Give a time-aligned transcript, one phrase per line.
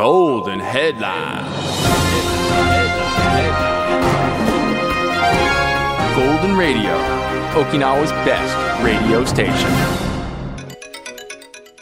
[0.00, 1.44] Golden Headline.
[6.16, 6.96] Golden Radio,
[7.52, 9.68] Okinawa's best radio station.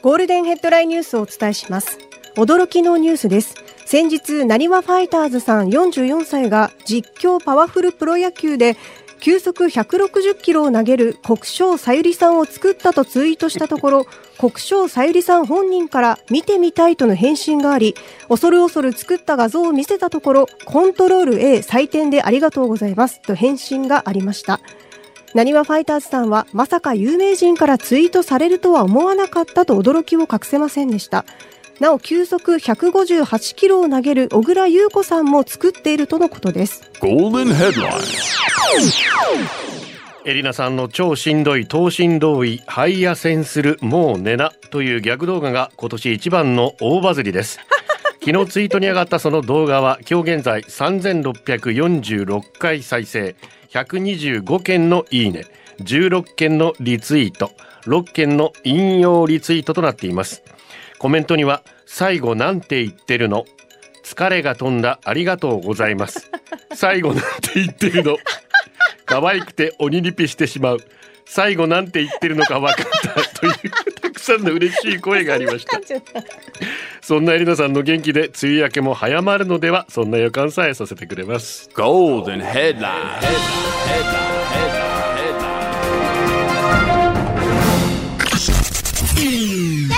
[0.02, 1.96] ゴールデンヘッドラインニュースをお伝えします。
[2.34, 3.54] 驚きのニュースです。
[3.86, 8.76] 先日、なにわファイターズさん44歳が実況パワフルプロ野球で
[9.20, 14.06] 球速160キロを投げる国生さゆりさんを作ったとツイートしたところ、
[14.38, 17.94] 国生さゆりさん本人から見てみたいとの返信があり、
[18.28, 24.60] 恐る恐る作った画像を見せたところ、コントロール A 採点でありがとうございますと返信がありました。
[25.34, 31.24] なにわファイターズさんはまさか有名人からツイートされるとは思わなかったと驚きを隠せませんでした。
[31.80, 36.90] なお、球速158キロを投げる小倉優子さんも作っているとのことです。
[37.00, 37.88] Golden Headline.
[40.24, 47.60] エリナさんの超しんどい等身同意肺野戦するもう寝なというギャグ動画が今年一番の大バズりです。
[48.24, 53.36] 昨日ツイートに上がったその動画は今日現在3646回再生。
[53.72, 55.46] 125件のいいね。
[55.80, 57.52] 16件のリツイート。
[57.88, 60.42] 6件の引用リツイートとなっています
[60.98, 63.44] コメントには最後なんて言ってるの。
[64.04, 66.30] 疲れが飛んだありがとうございます。
[66.74, 68.16] 最後なんて言ってるの。
[69.06, 70.78] 可愛くて鬼リピしてしまう。
[71.24, 73.54] 最後なんて言ってるのか分かったという
[74.00, 75.78] たくさんの嬉しい声がありました。
[77.02, 81.70] そんなエリナさんの元気で梅雨明けも早まるのではそんな予感さえさせてくれます。
[81.74, 82.80] Golden Headline.
[89.88, 89.97] ラ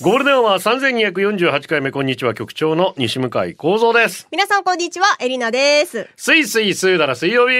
[0.00, 6.08] ゴールデンは3248回目こんにちは局長の西向井幸三です皆さんこんにちは、エリナです。
[6.14, 7.54] スイスイスーだら水曜日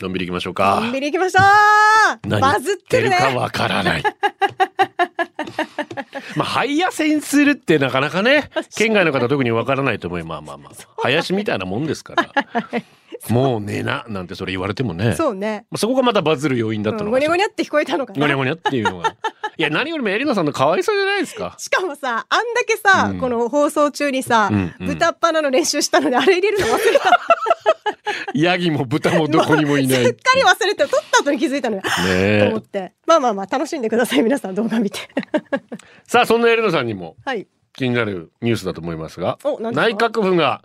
[0.00, 3.16] のんびり行きましょうかのんびり行きました何バズってるね。
[3.20, 4.04] 言かわからない。
[6.36, 10.44] まあ、肺野戦するってなかなかね、県外の方特にわからないと思います。
[10.44, 10.72] まあまあまあ、
[11.02, 12.28] 林みたいなもんですから。
[13.30, 15.14] もう寝な、なんてそれ言われてもね。
[15.16, 15.66] そうね。
[15.72, 19.16] まあそこがまたバズる要因だったうんゴのかしらニャゴニャって聞こえたのかなゴニャゴニャっていうのが。
[19.58, 21.54] いや、何よりもエリナさんの可愛さじゃないですか。
[21.58, 27.10] しかもさ、あんだけさ、うんこの放送中にさ、うんうん豚っ鼻の練習したので、あれ入れるの忘れた。
[28.34, 30.04] ヤギも豚もどこにもいない。
[30.04, 31.82] すっかり忘れて、撮った後に気づいたのよ。
[31.82, 32.92] とね思って。
[33.06, 35.00] まあまあまあ、楽しんでください、皆さん動画見て。
[36.06, 37.46] さあ、そんなエリナさんにもはい。
[37.72, 40.08] 気になるニュースだと思いますがお何ですか？
[40.08, 40.62] 内閣府が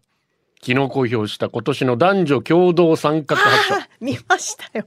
[0.65, 4.85] 昨日公表した今年の男女共同参画白書あ見ましたよ。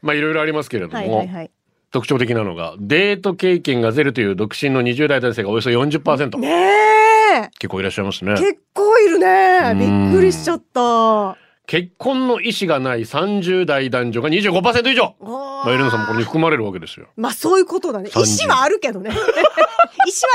[0.00, 1.50] まあいろいろありますけれども、はいはいはい。
[1.94, 7.50] 特徴的なのがデート経験がゼロという独身の20代男性がおよそ40%、ねえ。
[7.60, 9.60] 結構いらっしゃいますね結構いるね。
[9.70, 9.78] うん
[10.10, 11.36] びっくりしちゃった。
[11.68, 18.10] 結婚の意思がない30代男女が25%以上ままあエレナさんもこれに含まれるわけですよまあそういうことだね。
[18.10, 19.10] 意30思はあるけどね。
[19.14, 19.28] 意思は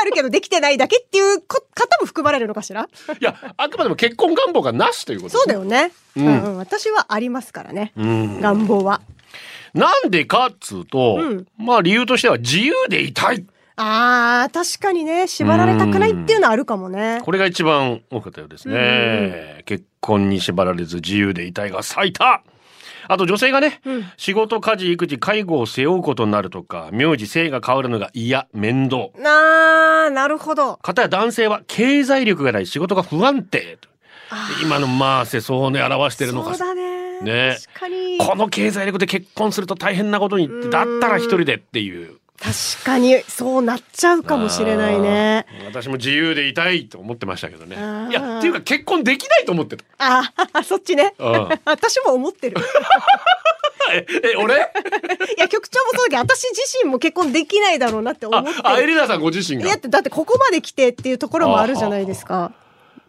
[0.02, 2.84] あるけどできてないだけっていうこ方も含まれるのかしら？
[3.20, 5.92] いやあくまでも結婚願望がなしということそうだよね。
[6.16, 7.92] ううんん、うん、私はありますからね。
[7.98, 9.02] うん願望は。
[9.74, 11.48] なんでかっつうと、うん。
[11.58, 13.46] まあ理由としては自由でいたい。
[13.76, 17.22] あー、確かにね、縛られたくないっていうのはあるかもね。
[17.24, 22.42] これが一番多かったようですね、うん結婚に縛られず自由でいたいが最多。
[23.08, 24.06] あと女性がね、うん。
[24.18, 29.10] 仕事家事育児介護を背負うことになるとか名字姓が変わるのが嫌面倒。
[29.18, 30.78] あー、なるほど。
[30.82, 33.78] 片や男性は経済力がない仕事が不安定。
[34.62, 36.89] 今のまあ世相をね表してるのかそうだね。
[37.24, 37.58] ね。
[38.20, 45.46] この経済力で結婚すると大変なことにだったら一人でっていう確かに、そうなっちゃうかもしれないね。
[45.66, 47.76] 私も自由でいたいと思ってましたけどね
[48.10, 51.14] いやっていうか結婚できないと思ってたあー、 そっちね。
[51.20, 52.58] うん 私も思ってる。
[53.92, 54.56] ええ俺？
[54.56, 54.60] い
[55.40, 58.56] や、局長もそうだけど、私自身も結婚できないだろうなって思ってる。
[58.64, 59.68] ああエリナさんご自身が？
[59.68, 62.52] いやだってここまで来てっていうところもあるじゃないですか。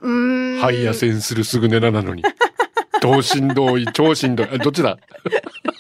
[0.00, 0.60] うーん。
[0.60, 2.24] 肺野戦するすぐ寝ななのに。
[3.00, 4.49] 同心同意、超しんどい。
[4.52, 4.99] あどっちだ？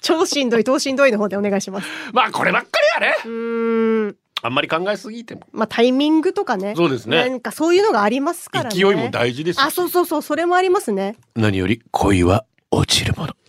[0.02, 1.88] 超しんどい、等しんどいの方でお願いします。
[2.12, 2.68] まあこればっか
[3.00, 3.28] りやねう。
[3.28, 4.16] ーん。
[4.42, 5.42] あんまり考えすぎても。
[5.52, 6.74] まあタイミングとかね。
[6.76, 8.76] そうですねなんかそういうのがありますからね。
[8.76, 11.16] 勢いも大事ですよあ、そうそうそう、それもありますね。
[11.36, 13.34] 何より恋は落ちるもの。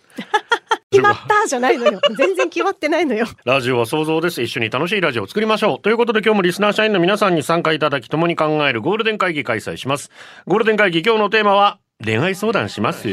[0.90, 2.00] 決まったじゃないのよ。
[2.18, 3.26] 全然決まってないのよ。
[3.46, 4.42] ラジオは想像です。
[4.42, 5.80] 一緒に楽しいラジオを作りましょう。
[5.80, 10.10] ということで今日もリスナー社員の皆さんに参加いただき共に考えるゴールデン会議開催します。
[10.46, 13.08] ゴールデン会議今日のテーマは恋愛相談します？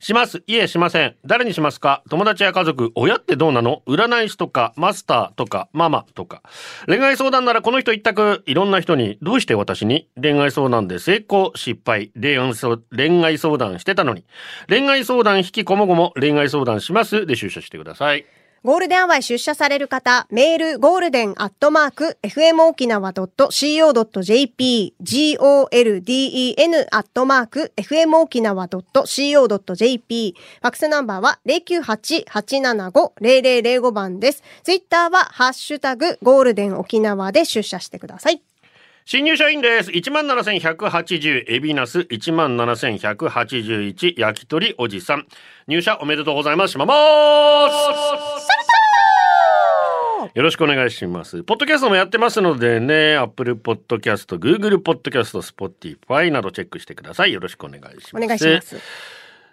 [0.00, 0.44] します。
[0.46, 1.16] いえ、しません。
[1.26, 2.04] 誰にしますか？
[2.08, 3.82] 友達や家族、親ってどうなの？
[3.88, 6.42] 占い師とか、マスターとか、ママとか。
[6.86, 8.44] 恋愛相談ならこの人一択。
[8.46, 10.08] いろんな人に、どうして私に？
[10.14, 12.38] 恋愛相談で成功、失敗、恋
[13.24, 14.24] 愛相談してたのに。
[14.68, 17.26] 恋愛相談悲喜こもごも、恋愛相談します。
[17.26, 18.24] で出社してください。
[18.64, 34.42] ゴールデンアワー出社される方、メール、 golden アットマーク、fmokinawa.co.jp、golden アットマーク、fmokinawa.co.jp、ファックスナンバーは098-875-0005番です。
[34.64, 38.42] ツイッターは、ハッシュタグ、ゴールデン沖縄で出社してください。
[39.10, 39.90] 新入社員です。
[39.90, 45.26] 17,180エビナス、17,181焼き鳥おじさん。
[45.66, 46.72] 入社おめでとうございます。
[46.72, 46.98] しまます
[50.34, 51.42] よろしくお願いします。
[51.42, 57.32] ポッドキャストもやってますのでね、Apple Podcast、Google Podcast、Spotify などチェックしてください。
[57.32, 58.22] よろしくお願いします。
[58.22, 58.76] お願いします。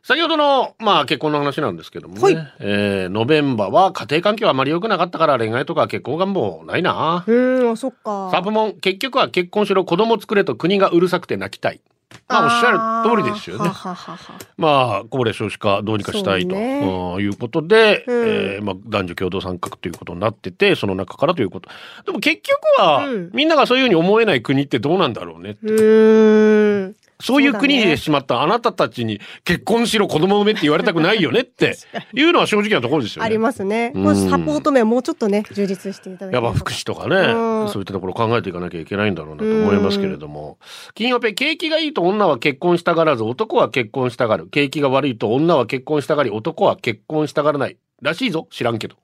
[0.07, 7.24] 先ほどの、まあ結婚の話なんですけどもはいね、えー、ノベンバは家庭環境あまり良くなかったから恋愛とか結婚願望ないな。
[7.25, 8.30] うーん、あそっか。
[8.31, 11.81] サープモン、結局は結婚しろ、子供作れと国がうるさくて泣きたい。
[12.30, 13.74] まあおっしゃる通りですよねは。
[13.74, 16.81] はははまあ高齢少子化どうにかしたいと、ね
[17.16, 21.69] うんいうことで、うんえーまあ、男女共同参画ということになっててその中からということ
[22.06, 26.96] でも結局は、うんみんながそういうふうに思えない国ってどうなんだろうねうーん。
[27.20, 31.78] そういう国にしまったあなたたちに結婚しろ子供産めって言われたくないよねって
[32.14, 33.26] いうのは正直なところですよね。
[33.26, 33.94] ありますね。
[33.96, 34.30] うん。
[34.30, 37.70] サポート面もうちょっとね、充実していただやっぱ福祉とかね、うん。
[37.70, 40.58] そういったところを考えていかなきゃいけないんだろうなと思いますけれども、
[40.94, 44.48] 金曜日景気がいいと女は結婚したがらず男は結婚したがる。
[44.48, 47.78] 景気が悪いと女は結婚したがり男は結婚したがらない。
[48.02, 48.48] らしいぞ。
[48.52, 48.96] 知らんけど。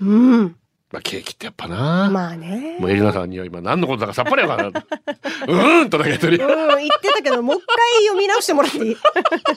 [0.00, 0.56] うん。
[0.92, 2.76] まあ景気ってやっぱな、まあね。
[2.78, 8.96] もうエリナさんには今何のことだかさっぱりわからん うーんとだけとりあえずうん、言ってたけど、もう一回読み直してもらっていい？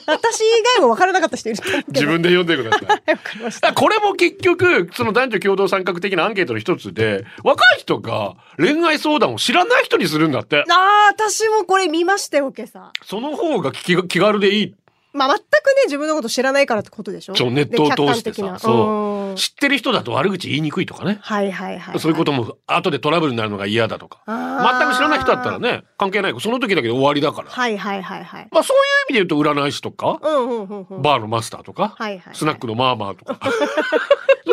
[0.06, 0.44] 私以
[0.76, 1.62] 外も分からなかった人いる。
[1.88, 3.68] 自分で読んでくださいわかりました。
[3.68, 12.90] あこれも結局その男女共同参画的なアンケートの一つで若い人が恋愛相談を知らない人にするんだってああ、私もこれ見ましたよ、今朝。
[13.04, 14.74] その方が気が気軽でいい
[15.12, 15.44] まあ、全くね、
[15.86, 17.34] 自分のこと知らないからってことでしょ？
[17.34, 19.30] そうネットを通してさそう。
[19.30, 19.36] うん。
[19.36, 21.98] 知ってる人だと悪口言いにくいとかね、はいはいはい。
[21.98, 22.14] そうい。
[22.14, 24.22] うことも後でトラブルになるのが嫌だとか。
[24.26, 26.34] 全く知らない人だったらね関係ない。
[26.40, 28.48] その時だけで終わりだから、はいはいはいはい。
[28.50, 28.82] まあそういう
[29.14, 31.02] 意味で言うと占い師とか、うんうんうんうん。
[31.02, 32.34] バーのマスターとか、はいはいはい。
[32.34, 33.38] スナックのマーマーとか。
[33.40, 33.50] ま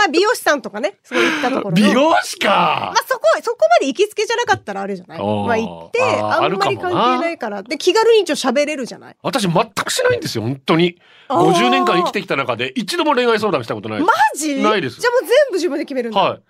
[0.07, 1.75] あ、美容師さんとかね、そういったところの。
[1.75, 2.49] 美容師か。
[2.49, 5.19] まあ、そこ、そこまで行きつけじゃなかったらあるじゃない？
[5.19, 7.63] まあ、行って、あんまり関係ないから。
[7.63, 9.17] で、気軽に一応喋れるじゃない？
[9.21, 10.99] 私全くしないんですよ本当に。
[11.27, 11.53] あー。
[11.53, 14.61] 50年間生きてきた中で一度も恋愛相談したことないマジ？
[14.61, 14.99] ないです。
[14.99, 16.19] じゃあもう全部自分で決めるんだ。
[16.19, 16.41] はい。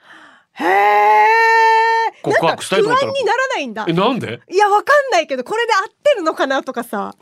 [0.53, 1.27] へえ。
[2.23, 3.85] 告白したいと思不安にならないんだ。
[3.87, 3.93] え。
[3.93, 4.39] なんで？
[4.51, 7.13] いや、わかんないけど、これで合ってるのかなとかさ。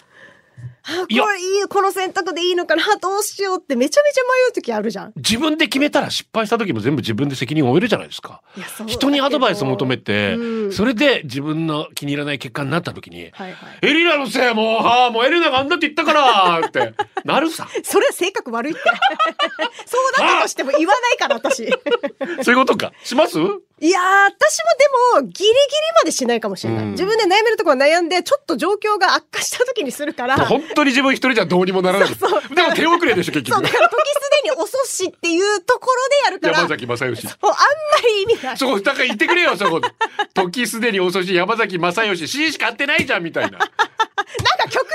[0.87, 2.83] あ、いやこれいい、この選択でいいのかな？
[3.01, 5.13] どうしようってめちゃめちゃ迷う時あるじゃん。
[5.15, 8.41] 自分で決めたら失敗した時も全部自分で責任を負えるじゃないですか
[8.87, 13.87] 人にアドバイスを求めて、うんそれで自分の気に入らない結果になった時に、はいはい。
[13.87, 16.93] エリナのせいもう、はあ、もうエリナがあんだって言ったからって、
[17.23, 17.67] なるさ。
[17.83, 18.81] それは性格悪いって。
[19.85, 21.67] そうだったとしても言わないから、私。
[22.43, 22.91] そういうことか。
[23.03, 23.37] します？
[23.77, 25.53] 私もでも、ギリギリ
[26.01, 26.83] までしないかもしれない。
[26.85, 30.37] うん自分で悩めるところは悩んで、ちょっと状況が悪化した時にするから。
[30.45, 32.15] 本当に自分一人じゃどうにもならない。
[32.15, 33.77] そうでも手遅れでしょ、結そう、局だ。
[33.77, 36.53] から時すでに遅しっていうところでやるから。
[36.59, 37.25] 山崎正義。
[37.25, 37.57] もうあんま
[38.07, 38.57] り意味ない。
[38.57, 39.81] そう、だから言ってくれよ、そこ。
[40.33, 43.57] 時すでに遅し、山崎正義、C しか合ってないじゃん、みたいな。
[43.57, 43.69] なんか
[44.69, 44.91] 曲のタイ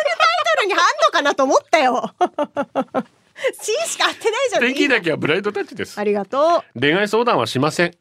[0.56, 2.14] トルにあんのかなと思ったよ。
[3.60, 4.62] C しか合ってないじゃん。
[4.62, 6.04] 天気だけはブラインドタッチですあ。
[6.04, 7.94] りがと恋愛相談はしません。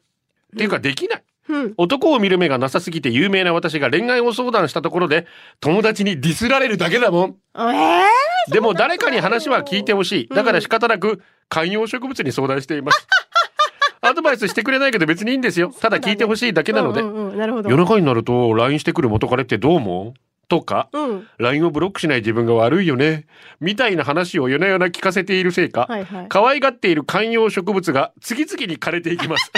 [0.54, 1.22] っていうか、できない。
[1.48, 1.54] う。
[1.54, 1.74] うん。
[1.76, 5.26] 男を見る目がなさすぎて有名な私が恋愛を相談したところで
[5.60, 7.36] 友達にディスられるだけだもん。
[7.56, 10.28] えー、でも誰かに話は聞いてほしい。
[10.28, 13.06] だから仕方なく観葉植物に相談しています。
[14.02, 15.72] アドバイスしてくれないけど別にいいんですよ。
[15.80, 17.00] ただ聞いてほしいだけなので。
[17.00, 20.20] 夜中になると LINE してくる元彼ってどう思う？
[20.48, 21.28] とか、うん。
[21.38, 23.26] LINE をブロックしない自分が悪いよね？
[23.60, 26.26] みたいな話を夜な夜な聞かせているせいか、はいはい。
[26.28, 29.52] 可愛がっている観葉植物が次々に枯れていきます。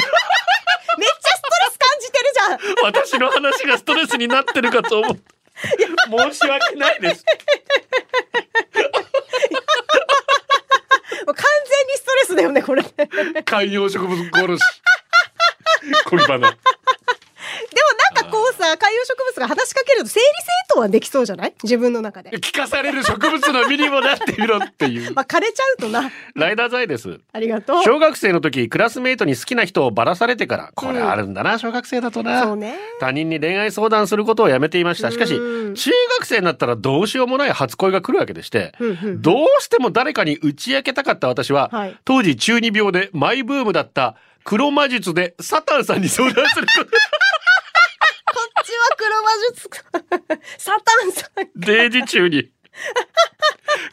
[2.83, 5.21] 私の話がストレスになってるかと思う。
[6.33, 7.25] 申し訳ないです。
[11.27, 12.83] もう完全にストレスだよね、これ。
[13.45, 14.63] 観葉植物殺し。
[16.07, 16.57] 恋バナ。
[18.63, 21.55] さ、さ、観葉植物が話しかけると整理整頓はできそうじゃない？
[21.63, 22.31] 自分の中で。
[22.31, 25.13] 聞かされる植物の身にもなってみろっていう。
[25.15, 26.11] まあ、枯れちゃうとな。
[26.35, 27.19] ライダーザイです。
[27.33, 27.83] ありがとう。
[27.83, 32.43] 小学生の時、クラスメイトに好きな人をばらされてから、これあるんだな、小学生だとな。
[32.45, 32.77] そうね。
[33.01, 35.11] 他人に恋愛相談することをやめていました。
[35.11, 46.67] しかし、うん中学生になったらどうしようもない初恋が来るわけでして、うんうんどうしても誰かに打ち明けたかった私は、はい当時中二病でマイブームだった黒魔術でサタンさんに相談する
[48.97, 49.71] 黒魔術。
[50.59, 51.49] サタンさん。
[51.57, 52.51] デイジ中に。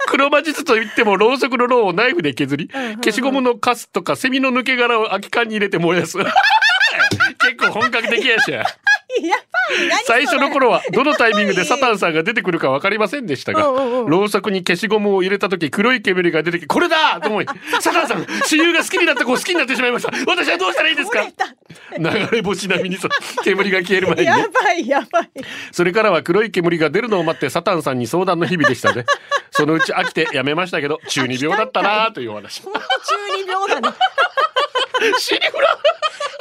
[0.07, 6.17] 黒魔術といってもろうそくのろうをナイフで削り、消しゴムのカスとかセミの抜け殻を空き缶に入れて燃やす。
[7.39, 8.65] 結構本格的やしや。
[10.05, 17.45] 最初の頃はどのタイミングでサタンさんが出てくるか分かりませんでしたが、ろうそくに消しゴムを入れた時黒い煙が出てきこれだと思い
[17.79, 20.11] サタンさん親友が好きになった子を好きになってしまいました。
[20.29, 21.21] 私はどうしたらいいですか？
[21.97, 23.11] 流れ星並みにそう
[23.43, 25.29] 煙が消える前にやねばい、やばい。
[25.71, 29.05] それからは黒い煙が出るのを待ってサタンさんに相談の日々でしたね。
[29.51, 32.61] そのうち飽きてやめましたけど中二病だったなというお話。
[32.61, 32.69] 中
[33.43, 33.95] 二病だね。
[35.19, 35.77] シリフラ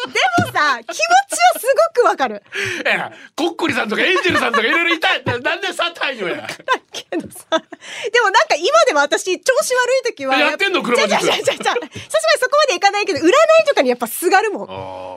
[0.09, 0.13] で
[0.47, 2.43] もさ、気持ちはすごくわかる。
[2.85, 6.47] いやコッコリさんとかエンジェルさんとかいろいろいたななんでサタンよやだ
[6.93, 10.37] けどさ、でもなんか今でも私、調子悪い時は。
[10.37, 13.33] やってんの黒魔術じゃじゃじゃじゃさすがにそこまでいかないけど、占い
[13.67, 14.67] とかにやっぱすがるもん。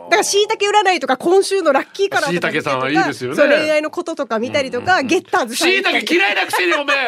[0.10, 2.70] だから、しいたけ占いとか、今週のラッキーカラーとか見たりとか。
[2.70, 5.92] 椎茸さんはいいですよね恋愛のこととか見たりとか、ゲッターズしいた。
[5.92, 7.08] け嫌いなくせにおめえ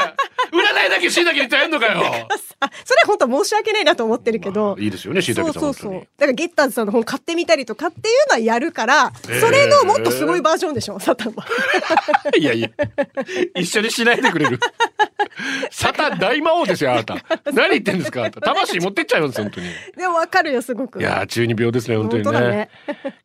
[0.51, 4.75] 占いだけしいたけに伝えんのかよさ それは本当申し訳ないなと思ってるけど。
[4.79, 6.07] いいですよねしいたけさんそうそうそう。
[6.25, 11.45] 本だからゲッターズさんの本買ってみたりとかっていうのはやるから、それのもっとすごいバージョンでしょ、サタンは。
[12.37, 12.69] いやいや。
[13.55, 14.59] 一緒にしないでくれる。
[15.71, 17.15] サタン大魔王ですよあなた。
[17.53, 19.67] 何言ってんですか魂持ってっちゃいます本当に。
[19.67, 21.01] いでもわかるよ、すごく。
[21.01, 22.39] やー中二病ですね本当にね。
[22.49, 22.69] ね。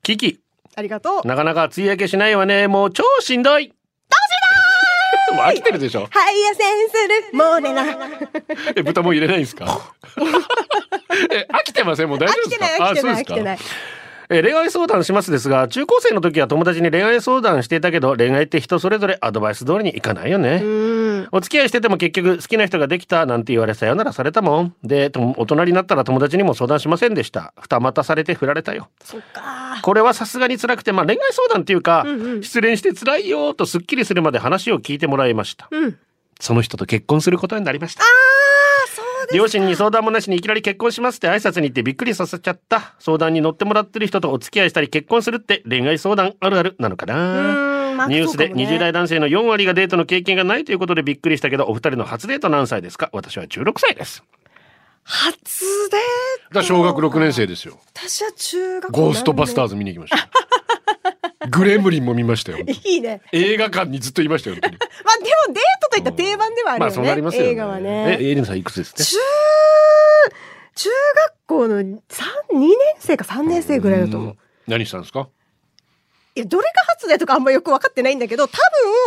[0.02, 0.40] キキ。
[0.74, 1.26] ありがとう。
[1.26, 3.68] なかなか梅雨明けしないわねもう超しんどい。
[3.68, 6.08] どうしもう飽きてるでしょ。
[6.10, 6.94] はいやせんす
[7.32, 7.84] る、もうねな。
[8.76, 9.66] え豚も入れないんですか？
[11.34, 12.08] え飽きてません？
[12.08, 13.58] もう大丈飽きてない、夫ですか飽きてない、あそうですか飽きてない。
[14.30, 21.28] えー恋愛相談しますですが中高生の時は友達に恋愛相談していたけど恋愛って人それぞれアドバイス通りにいかないよねうん。
[21.32, 29.78] お付き合いしてても結局好きな人ができたなんて言われさよならされたもんでと大人になったら友達にも相談しませんでした二股されて振られたよそっか。
[29.80, 35.96] これはさすがに辛くてまあ恋愛相談っていうか、うんうん失恋して辛いよとすっきりするまで話を聞いてもらいましたうん。
[36.38, 38.47] その人と結婚することになりましたああ、そうです。
[39.34, 42.94] 両親に相談もなしにいきなり結婚しますって挨拶に行ってびっくりさせちゃった。
[42.98, 48.06] 相談に乗ってもらってる人とお付き合いしたり結婚するって恋愛相談あるあるなのかうな？
[48.08, 48.76] ニュースでそうかもね。
[48.76, 53.10] 20代男性の4割がデートの経験がないということでびっくりしたけどお二人の初デート何歳ですか？
[53.12, 54.22] 私は16歳です。
[55.02, 55.34] 初
[55.90, 56.62] デート？
[56.62, 57.78] 小学6年生ですよ。
[57.94, 59.70] 私は中学ゴーストバスターズ。
[59.70, 60.28] ズ見に行きました
[61.50, 63.20] グレムリンも見ましたよ いいね。
[63.32, 66.86] 映画館にずっといましたよ まあでもデートといった定番ではあるよね。
[66.86, 68.16] まあそうなりますよね映画はえね。
[68.20, 69.16] エイリンさんいくつですって中、
[70.74, 71.76] 中学校の
[72.08, 74.36] 三2年生か3年生ぐらいだと思う。
[74.66, 75.28] 何したんですか？
[76.34, 78.58] いや、どれが初デートかあんまよく分かってないんだけど、多分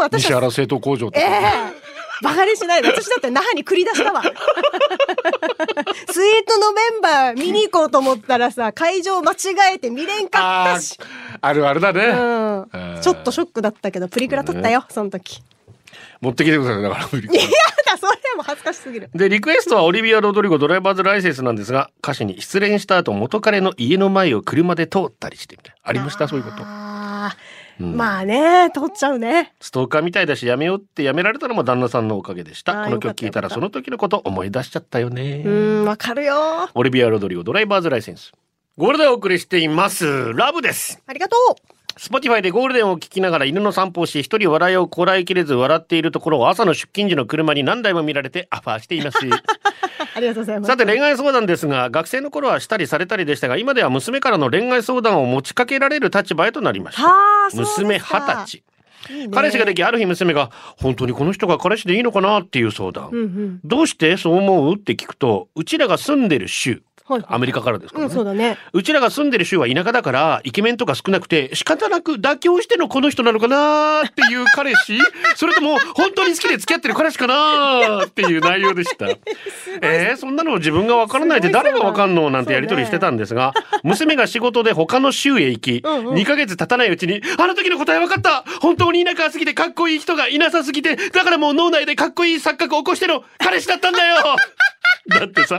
[0.01, 1.71] 私は、西原製糖工場とええか、
[2.21, 2.89] バカにしないで。
[2.89, 4.21] 私だって那覇に繰り出したわ。
[4.21, 4.31] スイー
[6.45, 9.35] トノベンバー見に行こうと思ったらさ、会場間違
[9.75, 10.97] えて見れんかったし。
[11.41, 15.41] あるあるだね、うんえーちょっとショックだったけど、プリクラ撮ったよ、その時。
[16.21, 17.09] 持ってきてくださいだからやだ、
[17.97, 19.09] それも恥ずかしすぎる。
[19.15, 25.89] で、リクエストはオリビア・ロドリゴドライバーズライセンスなんですが、歌詞に失恋した後元彼の家の前を車で通ったりしてみたいな。
[25.89, 26.27] ありました？
[26.27, 26.57] そういうこと。
[27.87, 29.53] まあね、撮っちゃうね。
[29.59, 32.85] ストーカーみたいだしやめようってやめられたのも旦那さんのおかげでした。
[32.85, 35.49] この曲聴いたらその時のこと思い出しちゃったよねう。
[35.49, 36.69] ん、わかるよ。
[36.73, 38.31] オリビア・ロドリゴドライバーズライセンス。
[38.77, 40.33] ゴールデンをお送りしています。
[40.33, 41.01] ラブです。
[41.05, 41.80] ありがとう。
[41.97, 49.17] スポティファイでゴールデンを聞きながら犬の散歩をし、一人笑いをこらえきれず笑っているところを朝の出勤時の車に何台も見られてアファーしています。
[50.13, 50.67] ありがとうございます。
[50.67, 58.63] さて恋愛相談ですが学生の頃はしたりされたりでしたが今では娘からの恋愛相談を持ちかけられる立場へとなりました娘二十歳
[59.09, 59.29] いいね。
[59.31, 63.59] 彼氏ができある日娘が本当にこの人が彼氏でいいのかなっていう相談、うんうん。
[63.63, 67.23] どうしてそう思うって聞くとうちらが住んでる州はい。
[67.27, 68.57] アメリカからですからうん、ね、そうだね。
[68.73, 74.97] うちらが住んでる州は田舎だからイケメンとか少なくて仕方なく妥協してのこの人なのかなっていう彼氏？
[75.35, 79.07] それとも本当に好きで付き合ってる彼氏かなっていう内容でした。
[79.81, 83.53] えー、そんなの自分がわからないで誰がわかんのなんてやり取りしてたんですが、
[83.83, 86.13] 娘が仕事で他の州へ行き、うんうん。
[86.13, 88.43] 2ヶ月経たないうちに、あの時の答え分かった。
[88.61, 94.15] 本当に田舎すぎてかっこいい人がいなさすぎて、だからもう脳内でかっこいい錯覚を起こしての彼氏だったんだよ
[95.07, 95.57] だってさ、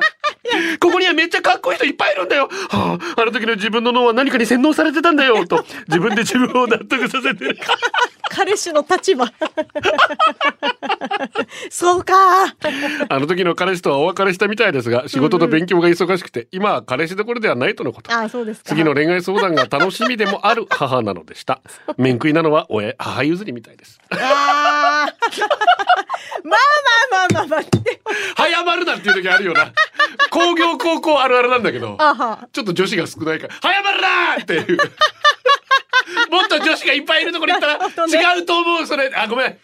[0.79, 2.49] ここにはめっちゃかっこいい人いっぱいいるんだよ。
[2.69, 5.47] はあ、あの時の自分の脳は何かに洗脳されてたんだよ。
[5.47, 7.59] と、自分で自分を納得させてる。
[8.29, 9.31] 彼氏の立場。
[11.71, 12.15] そうか。
[13.09, 18.13] あの時の彼氏とはお別れしたみたいですが、仕事と勉強が忙しくて、今は彼氏どころではないとのこと。
[18.13, 18.71] あ、そうですか。
[18.71, 21.61] 次の恋愛相談が楽しみでもある母なのでした。
[21.99, 23.99] 面食いなのは親、母譲りみたいです。
[24.11, 25.41] あー
[26.45, 26.61] まあ
[27.11, 27.61] まあまあまあまあ。
[28.37, 29.73] 早まるなっていう時あるよな。
[30.31, 31.99] 工業高校あるあるなんだけど。
[32.53, 34.79] ちょっと女子が少ないから、早まるなーっていう。
[36.31, 39.59] もっと女子がいっぱいいるところに行ったら違うと思うそれあごめん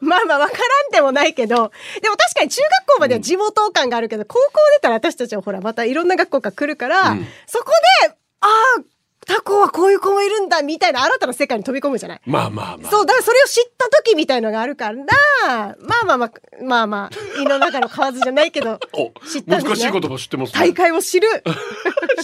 [0.00, 7.70] まあまあ、わからんでもないけど、でも確かに中学校までは地元感があるけど、高校出たら私たちはほら、またいろんな学校が来るから、うんそそこ
[8.02, 8.82] で、ああ、
[9.28, 12.20] 他校はこういう子もいるんだ、みたいな新たな世界に飛び込むじゃない？
[12.24, 15.04] まあまあまあそう、だからそれを知った時みたいのがあるから、ま
[15.44, 16.32] あまあまあ、
[16.62, 21.28] まあまあ、胃の中の蛙じゃないけど、お知ったんですね難しい言葉知ってますね大会を知る。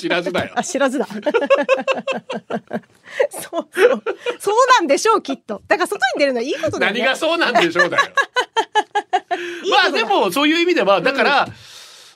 [0.01, 1.07] 知らずだよあ、知らずだ。
[1.07, 1.21] そう
[3.31, 4.03] そう。
[4.39, 5.61] そうなんでしょう、きっと。
[5.69, 7.01] だから外に出るのはいいことだよね。
[7.01, 8.03] 何がそうなんでしょうだよ
[9.71, 11.49] まあでもそういう意味ではだから、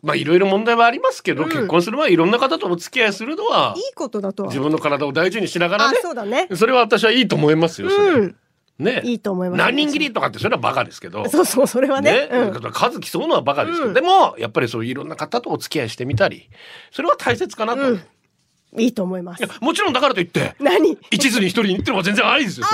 [0.02, 1.49] まあいろいろ問題はありますけど、うん。
[1.49, 4.49] 結婚する前いろんな方とお付き合いするのはいいことだとは。
[4.49, 6.49] 自分の体を大事にしながらあね、そうだね。
[6.55, 8.37] それは私はいいと思いますよそれ、うん。
[8.78, 9.02] ね。
[9.05, 9.59] いいと思います。
[9.59, 11.28] 何人切りとかってそれはバカですけど。
[11.28, 12.28] そうそう、それはね。
[12.31, 12.52] うん。
[12.52, 13.95] だから数競うのはバカですけど、うん。
[13.95, 16.49] でもやっぱりそういういろんな方とお付き合いしてみたり
[16.90, 17.97] それは大切かなと、うん。
[17.97, 19.43] いいいと思います。
[19.43, 19.49] や。
[19.61, 20.99] もちろんだからといって何？
[21.11, 22.67] 一途に一人に言ってるのは全然ありですよ。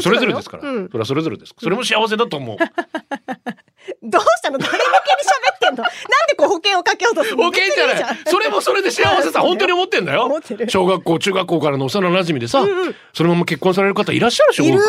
[0.00, 0.86] それぞれですから、うん。
[0.86, 1.54] それはそれぞれです。
[1.58, 2.56] それも幸せだと思う
[4.02, 4.58] どうしたの？
[4.58, 5.82] 誰向けに喋ってんの？
[5.82, 5.92] なん
[6.28, 7.44] でこう保険をかけようとするの？
[7.44, 8.18] 保険じゃない。
[8.26, 10.24] それもそれで幸せさ 本当に思ってんだよ。
[10.24, 10.68] 思ってる。
[10.70, 12.96] 小学校中学校からの幼馴染でさ、うんうん。
[13.12, 14.84] そのまま結婚される方いらっしゃるでしょいるね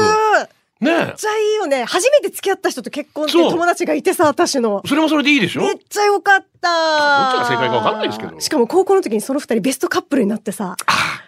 [0.79, 1.85] めっちゃいいよね。
[1.85, 4.83] 初めて付き合った人と結婚って友達がいてさ、私の。
[4.85, 5.61] それもそれでいいでしょ？
[5.61, 7.31] めっちゃよかった。
[7.37, 8.39] どっちが正解かわかんないですけど。
[8.39, 10.75] しかも高校の時にその二人ベストカップルになってさ、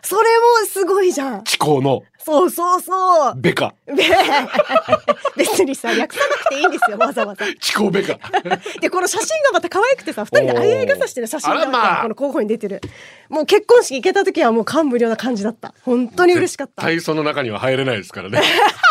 [0.04, 0.22] それ
[0.62, 1.44] もすごいじゃん。
[1.46, 3.34] 地高のそうそうそう。
[3.38, 3.96] ベカべ
[5.36, 7.44] 別にさ、略さなくていいんですよ、 わざわざ。
[7.60, 8.20] 地高ベカ
[8.80, 12.82] で、この写真がまた可愛くてさ、二人で相合い傘してる写真がまあこの候補に出てる。
[13.30, 15.74] もう結婚式行けた時はもう感無量な感じだった。
[15.82, 16.84] 本当に嬉しかった。
[16.84, 18.42] 絶対その中には入れないですからね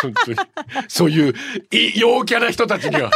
[0.03, 0.39] 本当に
[0.89, 1.35] そういう
[1.71, 3.11] い陽キャな人たちには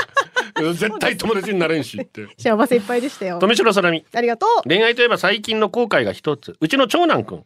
[0.74, 2.26] 絶対友達になれんしって。
[2.38, 3.38] 幸せいっぱいでしたよ。
[3.38, 4.68] 富城さなみありがとう。
[4.68, 6.56] 恋愛といえば最近の後悔が一つ。
[6.60, 7.44] うちの長男くん。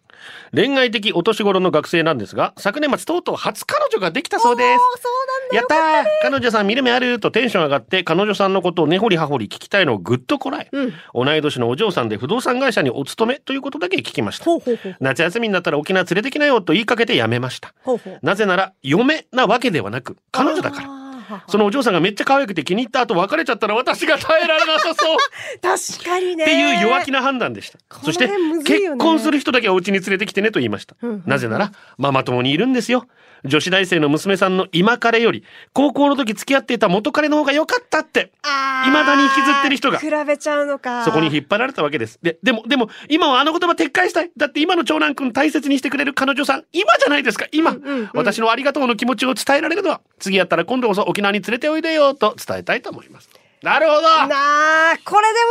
[0.54, 5.54] 恋愛的お年頃の学生なんですが昨年末とうとう初彼女ができたそうです。
[5.54, 6.04] やったー。
[6.22, 10.92] 彼女さん見る目あるとテンション上がって彼女さんのことを根掘り葉掘り聞きたいのをぐっとこらえ、うん。
[11.14, 14.44] 同い年のお嬢さんで不動産会社にお勤めということだけ聞きました。
[14.46, 14.96] ほうほうほう。
[15.00, 17.74] 夏休みになったら沖縄連れてきなよと言いかけてやめました。
[17.82, 18.18] ほうほう。
[18.22, 20.86] なぜなら嫁なわけではなく彼女だから。
[20.86, 21.05] ら
[21.48, 25.16] そのお嬢さんがめっちゃ可愛くて気に入った後別れちゃったら私が耐えられなさそう
[25.60, 26.44] 確かにね。
[26.44, 27.78] っていう弱気な判断でした。
[27.88, 28.28] こそして
[28.64, 31.22] 結婚する人だけはお家に連れてきてねと言いましたうんうん。
[31.26, 33.06] なぜならママ友にいるんですよ。
[33.46, 41.04] 女子大生の娘さんの今彼より高校の時付き合っていた元彼の方が良かったってあー未だに引きずってる人が比べちゃうのか。
[41.04, 42.18] そこに引っ張られたわけです。
[42.22, 44.30] で、でも、でも、今はあの言葉撤回したい。
[44.36, 47.72] だって今の長男くん大切にしてくれる彼女さん、今じゃないですか、今。
[47.72, 53.28] うんうん私のありがとうの気持ちを伝えられるのは、次やったら今度こそ沖縄に連れておいでよ、と伝えたいと思います。
[53.62, 55.50] なるほどなあ、これでも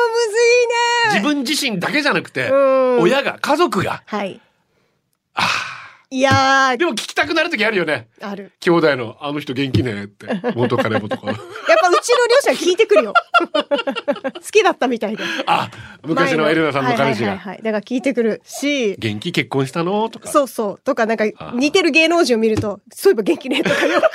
[1.14, 1.22] むずいね。
[1.22, 4.40] 自分自身だけじゃなくて、うん親が、家族が、はい。
[6.16, 8.08] いやー、でも聞きたくなる時あるよね。
[8.22, 8.54] ある。
[8.62, 10.28] 兄弟のあの人元気ねって。
[10.56, 11.28] 元彼元カノ。
[11.28, 11.36] やっ
[11.82, 13.14] ぱうちの両親は聞いてくるよ。
[13.52, 13.62] 好
[14.50, 15.24] きだったみたいで。
[15.46, 15.70] あ、
[16.06, 17.32] 昔のエレナさんの彼氏が。
[17.32, 17.58] はいはいはいはい。
[17.58, 20.30] だから聞いてくるし、元気結婚したのとか。
[20.30, 20.82] そうそう。
[20.86, 24.04] とかなんかあ似てる芸能人を見ると、そういえば元気ねとかよく。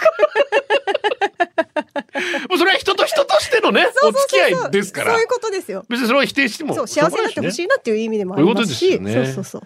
[2.48, 5.26] もうそれは人と人としてのね、お付き合いですからそういう。
[5.26, 5.84] ことですよ。
[5.90, 7.64] 別にそれは否定してもそう、幸せになってほしい。
[7.64, 8.78] いなっていう意味でもありますし。
[8.78, 9.62] そういうことですよねそうそうそう。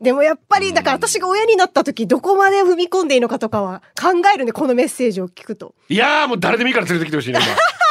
[0.00, 5.74] でもやっぱり、だから私が親になった時、どこまで踏み込んでいいのかとかは考えるね、このメッセージを聞くと。
[5.88, 7.40] いやーもう誰でもいいから連れてきてほしいね、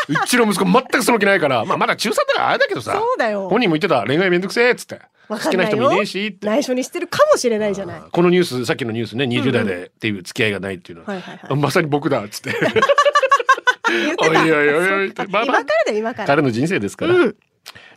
[0.08, 0.24] 今。
[0.24, 2.94] うちの息子全くその気ないから、まあまだ中3だからあれだけどさ。
[2.94, 5.02] そうだよ本人も言ってた、恋愛めんどくせえっつって。
[5.30, 6.48] 好きな人もいねえしって。
[6.48, 8.02] 内緒にしてるかもしれないじゃない。
[8.12, 11.56] このニュース、さっきのニュースね、20代でっていう付き合いがないっていうのは。
[11.56, 12.54] まさに僕だっつって。
[14.20, 16.28] おいおいおいおい今からだよ、今から。
[16.28, 17.14] 彼の人生ですから。
[17.14, 17.36] うん。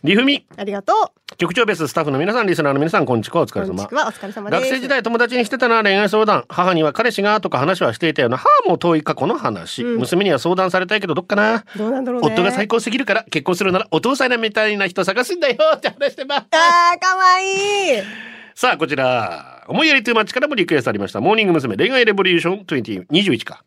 [0.03, 0.93] リフミ、ありがと
[1.37, 3.61] 局長ベーススタッフの皆さん、リスナーの皆さん、こんにちは、お疲う。
[3.61, 3.83] れ様。
[3.83, 4.49] 疲れ様。
[4.49, 6.45] 学生時代友達にしてたのは恋愛相談。
[6.47, 9.99] 母には彼氏がとか話はしていたような母も遠い過去の話、うん。
[9.99, 11.65] 娘には相談されたいけどどっかな。
[11.75, 12.27] どうなんだろうね。
[12.33, 16.45] 夫が最高すぎるから結婚するならお父さんみたいな人探すんだよって話してます。
[16.51, 18.03] あー、かわいい。
[18.55, 19.65] さあこちら。
[19.67, 21.19] 思いやりトゥーマッチからもリクエストありました。
[21.21, 21.75] モーニング娘。
[21.75, 23.63] 恋愛レボリューション2021か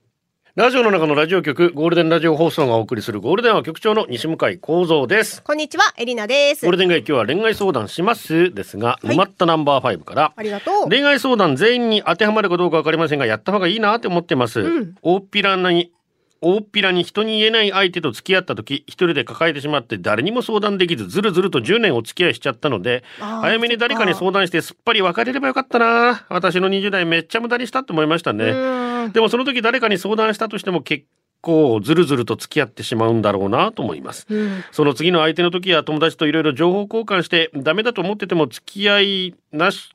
[0.57, 5.45] ラジオの中のラジオ局ゴールデンラジオ放送がお送りするゴールデンは局長の西向井光三です。
[5.45, 6.67] こんにちは、エリナです。
[6.67, 6.73] ゴー。
[6.73, 9.07] ルデン街今日は恋愛相談しますですが、い。
[9.07, 10.89] 埋まったナンバー5からありがとう。
[10.89, 14.95] 恋愛相談全員に当てはまるかどうかわかりませんがやった方がいいなって思ってます、うん。
[15.03, 15.93] 大っぴらに
[16.41, 26.27] 大っぴらに人に言えない相手と付き合った時一人で抱えてしまって誰にも相談できずずるずると10年お付き合いしちゃったのであー早めに誰かに相談してすっぱり別れればよかったな。
[26.29, 31.05] 私の20代めっちゃ無駄にしたって思いましたね、うんでもその時誰かに相談したとしても結
[31.41, 34.27] 構ずるずると付き合ってしまうんだろうなと思います。
[34.29, 34.65] うん。
[34.73, 39.91] その次の相手の時は友達といろいろ情報交換してダメだと思ってても付き合いなし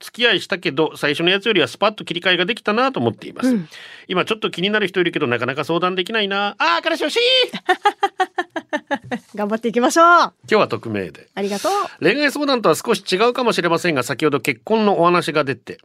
[0.00, 3.68] 付き合いしたけど最初のやつよりはスパッと切り替えができたなと思っています、うん。
[4.08, 6.56] 今ちょっと気になる人いるけどなかなか相談できないな。
[6.58, 7.20] あー彼氏欲しい。
[9.36, 10.06] 頑張っていきましょう。
[10.06, 11.28] 今日は匿名で。
[11.34, 11.72] ありがとう。
[12.02, 15.78] 恋愛相談とは少し違うかもしれませんが先ほど結婚のお話が出て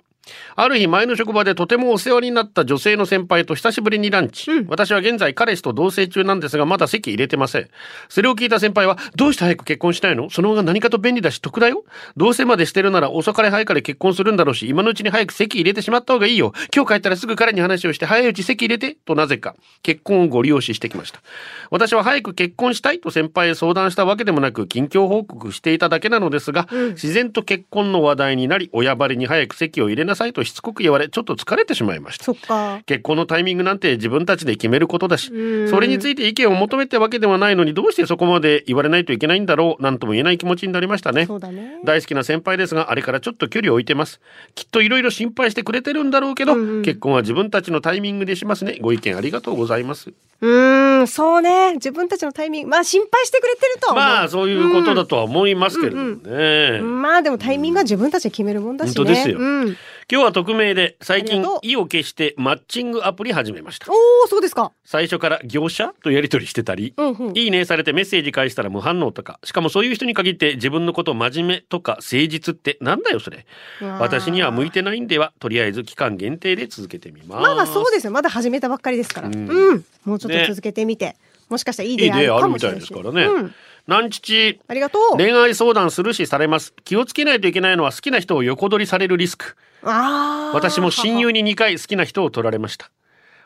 [0.55, 4.67] ある日前の職場でとてもお世話になった女性の先輩と久しぶりにランチ、うん。
[4.67, 7.69] 私は現在彼氏と同棲中なんですがまだ席入れてません。
[8.09, 10.29] それを聞いた先輩はどうして早く結婚したいの？
[10.29, 11.83] その方が何かと便利だし得だよ。
[12.17, 16.53] 同棲までしてるなら遅かれ早かれ結婚するんだろうし今のうちに早く席入れてしまった方がいいよ。
[16.75, 21.21] 今日帰ったらすぐ彼に話をして早いうち席入れてとなぜか結婚をご利用ししてきました
[21.69, 32.81] 私は早く結婚したいと先輩へ相談したわけでもなく近況報告していただけなのですが、自然と結婚の話題になり親張りに早く席を入れなさいとしつこく言われちょっと疲れてしまいました。
[32.85, 41.79] 結婚のタイミングなんて自分たちで決めることだしうんそれについて意見を求めたわけではないのにどうしてそこまで言われないといけないんだろうなんとも言えない気持ちになりましたねね。
[41.83, 44.19] 大好きな先輩ですがあれからちょっと距離を置いてます
[44.53, 51.73] きっといろいろ心配してくれてるんだろうけど、うんうん結婚は自分たちのタイミングでしますねご意見ありがとうございますうーん、そうね。
[51.75, 52.69] 自分たちのタイミング。
[52.69, 53.95] まあ心配してくれてると。
[53.95, 58.93] まあそういうことだとは思いますけれどもね、まあでもタイミングは自分たちで決めるもんだしね。
[58.95, 59.77] 本当ですようん。
[60.07, 64.71] 今日は匿名で最近意を消してマッチングアプリ始めましたおお、そうですか。
[64.83, 67.35] 最初から業者とやり取りしてたり、うんうん。
[67.35, 73.47] いいねされてメッセージ返したら無反応とかしかもそういう人に限って自分のこと真面目とか誠実ってなんだよそれ
[73.81, 78.13] 私には向いてないんではとりあえず期間限定で続けてみますまあまあそうですよ。
[78.13, 79.29] まだ始めたばっかりですから。
[79.29, 79.85] ううんん。
[80.05, 81.15] もうちょっと続けてみて。
[81.49, 83.55] もしかしたらいい出会いあるみたかもしれないいですからね、うん。
[83.87, 85.17] 南父ありがとう。
[85.17, 89.55] 恋愛相談するしされます気をつけないといけないのは好きな人を横取りされるリスク。
[90.53, 92.89] 私も親友に2回好きな人を取られました。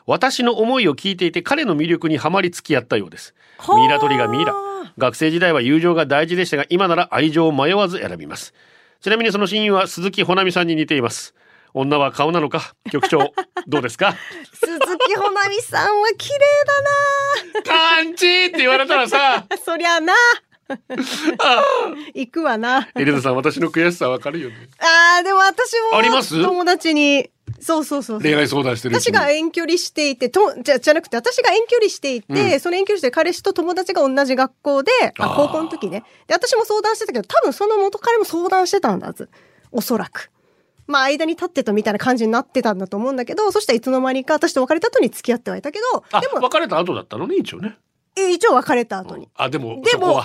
[0.06, 3.34] 私の思いを聞いていて彼の魅力にはまり付き合ったようです。
[3.58, 4.54] はあミイラ取りがミイラ。
[4.98, 8.54] 学生時代は友情が大事でしたが今なら愛情を迷わず選びます。
[9.00, 11.34] ちなみにその親友は鈴木保奈美さんに似ています。
[11.74, 12.74] 女は顔なのか？
[12.90, 13.32] 局長
[13.68, 14.16] どうですか？
[14.54, 16.36] 鈴木保奈美さんは綺麗
[17.64, 19.46] 感じって言われたらさ。
[19.48, 19.62] だな。
[19.62, 20.12] そりゃな。
[22.14, 22.88] 行くわな。
[22.96, 25.98] エレナさん私の悔しさわかるよねああ、でも私も。
[25.98, 26.42] あります？
[26.42, 27.30] 友達に。
[27.60, 28.20] そうそうそう。
[28.20, 36.04] 恋愛相談してる私が遠距離していて、と、じゃ、じゃなくて、私が遠距離していて、その遠距離してる彼氏と友達が同じ学校で、あ、高校の時ね。
[36.26, 39.28] で、私も相談してたけど、多分その元彼も相談してたんだはず。
[39.72, 40.30] おそらく。
[40.86, 49.28] まあ、間に立ってたみたいな感じになってたんだと思うんだけど、そしたらいつの間にか私と別れた後に付き合ってはいたけど、あでも、別れた後だったのね一応ねえ一応別れた後に。
[49.36, 50.24] あでもでもおー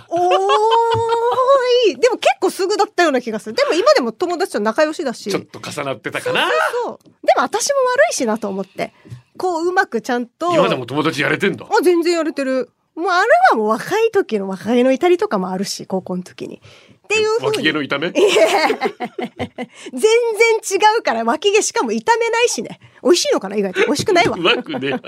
[1.88, 1.96] い。
[1.96, 3.56] でも結構すぐだったような気がする。
[3.56, 5.30] でも今でも友達と仲良しだし。
[5.30, 6.50] ちょっと重なってたかな
[6.84, 7.00] そう。
[7.04, 8.92] でも私も悪いしなと思って。
[9.38, 10.54] こううまくちゃんと。
[10.54, 12.72] 今でも友達やれてんだあ、全然やれてる。
[12.96, 16.62] もうあれはもう若い時の若気の至りとかもあるし、高校の時に。
[17.06, 17.74] っていうふう脇毛に。
[17.74, 18.12] の痛め？
[18.12, 22.80] 全然違うから脇毛しかも炒めないしね。
[23.04, 23.82] 美味しいのかな意外と。
[23.86, 24.42] 美味しくないわ う。
[24.42, 25.00] まくね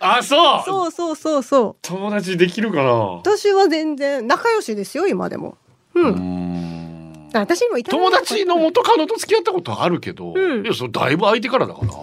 [0.00, 0.62] あそう。
[0.64, 1.76] そうそうそうそう。
[1.82, 2.92] 友達できるかな？
[2.92, 5.56] 私は全然仲良しですよ、今でも。
[5.94, 7.28] うん。
[7.32, 10.64] 私にも炒め友達の元カノと付き合ったことあるけど、うん。
[10.64, 11.86] いやそれだいぶ相手からだから。
[11.86, 11.96] まあ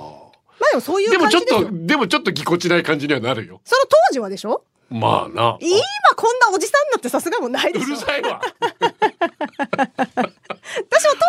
[0.71, 1.43] でもそういうでもちょっ。
[1.43, 3.61] とでもちょっとぎこちない感じにはなるよ。
[3.63, 4.63] その当時はでしょ？
[4.89, 5.57] まあな。
[5.59, 5.79] 今
[6.15, 7.89] こんなおじさんになってさすがもうないうでしょ。
[7.89, 8.41] るさいわ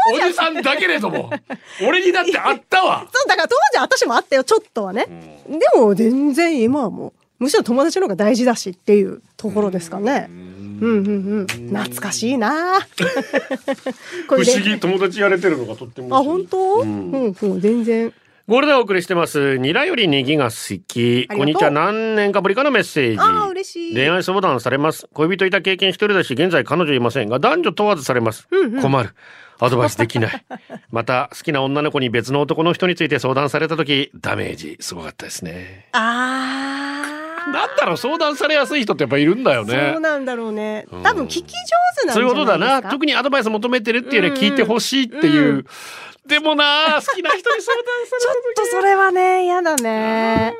[0.08, 0.26] 当時は。
[0.26, 1.30] おじさんだけれども。
[1.86, 3.06] 俺にだってあったわ。
[3.12, 5.06] そうだから当時は私もあったよちょっとはね、
[5.48, 10.28] でも全然今はもうむしろ友達の方が大事だしっていうところですかね。
[10.30, 10.46] うん。
[10.80, 12.80] うんうん懐かしいな。
[14.28, 16.80] こ不思議友達やれてるのがとってもあ本当？
[16.80, 17.34] うん。
[17.40, 18.12] うん全然。
[18.48, 19.56] ゴールデンお送りしてます。
[19.56, 21.26] ニラよりネギが好き。
[21.26, 21.72] こんにちは。
[21.72, 23.18] 何年かぶりかのメッセージ。
[23.18, 23.94] あー嬉しい。
[23.94, 25.08] 恋愛相談されます。
[25.14, 28.46] 恋人いた経験一人だし、現在彼女いませんが、男女問わずされます。
[28.80, 29.10] 困る。
[29.58, 30.44] アドバイスできない。
[30.90, 35.88] また、好きな女の子に別の男の人について相談された時、ダメージすごかったですね。
[35.92, 40.00] あーなんだろう、相談されやすい人ってやっぱいるんだよねそう。
[40.00, 42.12] なんだろうね多分聞き上手なんじゃないですか？
[42.14, 42.82] そういうことだな。
[42.90, 45.64] 特にアドバイス求めてるっていうよりは聞いてほしいっていう
[46.26, 50.54] でもな好きな人に相談さちょっとそれはね、嫌だね。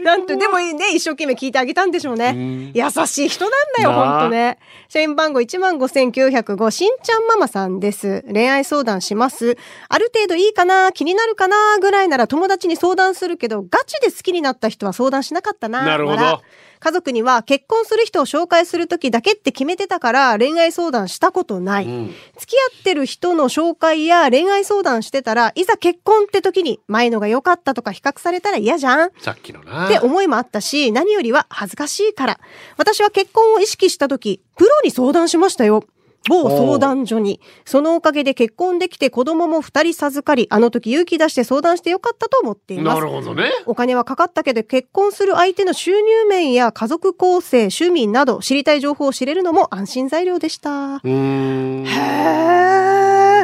[0.00, 2.70] なんと、でもね、一生懸命聞いてあげたんでしょうね。
[2.74, 4.58] 優しい人なんだよ、ほんとね。
[4.88, 8.24] 社員番号15,905、しんちゃんママさんです。
[8.32, 9.56] 恋愛相談します。
[9.88, 15.84] ある程度いいかな、気になるかな、ぐらいなら友達に相談するけど、ガチで好きになった人は相談しなかったな。
[15.84, 16.42] なるほど笑
[16.80, 21.86] 家族には結婚する人を紹介するときだけって決めてたから恋愛相談したことない。
[21.86, 29.10] ん付き合ってる人の紹介や恋愛相談してたら、いざ結婚って時に前のが良かったとか比較されたら嫌じゃん？
[29.20, 32.40] さっきのなって思いもあったし、何よりは恥ずかしいから。
[32.76, 35.84] 私は結婚を意識した時、プロに相談しましたよ。
[36.28, 37.40] 某相談所に。
[37.64, 43.06] そのおかげで結婚できて子供も二人授かり、あの時勇気出して相談してよかったと思っていますな。
[43.06, 50.96] るほどねお金はかかったけど結婚する相手の収入面や家族構成、趣味など知りたい情報を知れるのも安心材料でした。
[50.96, 50.98] へ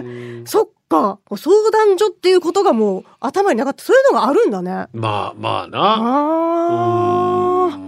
[0.01, 0.47] ー。
[0.47, 1.19] そっか。
[1.37, 3.83] 相談所っていうことがもう頭になかった。
[3.83, 4.87] そういうのがあるんだね。
[4.93, 7.79] まあまあなああ。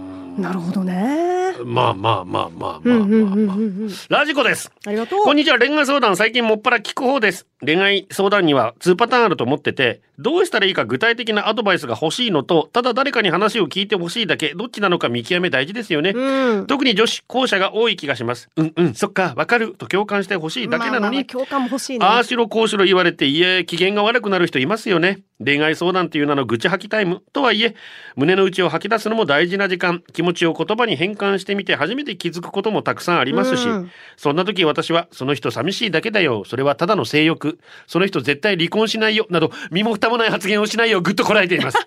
[0.41, 1.46] なるほどね。
[1.65, 3.57] まあまあまあまあまあまあ。
[4.09, 4.71] ラジコです。
[4.85, 5.23] ありがとう。
[5.23, 5.59] こんにちは。
[5.59, 7.47] 恋愛相談最近もっぱら聞く方です。
[7.65, 16.67] 恋愛相談には2パターンあると思っててどうしたらいいか具体的なアドバイスが欲しいのとただ誰かに話を聞いてほしいだけどっちなのか見極め大事ですよね、うん。
[16.67, 18.49] 特に女子後者が多い気がします。
[18.55, 19.73] うんうんそっかわかる。
[19.75, 21.17] と共感してほしいだけなのに。
[21.17, 22.05] まあ共感も欲しいね。
[22.05, 25.19] ああしろこうしろ言われていえ機嫌が悪くなる人いますよね。
[25.43, 27.75] 恋愛相談っていう名の愚痴吐きタイムとはいえ
[28.15, 30.03] 胸の内を吐き出すのも大事な時間。
[30.13, 33.91] 気持ちを言葉に変換してみて初めて気づくこともたくさんありますし、うん。
[34.15, 41.77] そんな時私はその人寂しいだけだよそれはただの性欲その人絶対離婚しないよなど身も蓋もない発言をしないようぐっとこらえています